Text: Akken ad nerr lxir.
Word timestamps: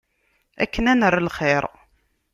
Akken 0.63 0.89
ad 0.91 0.97
nerr 0.99 1.17
lxir. 1.27 1.63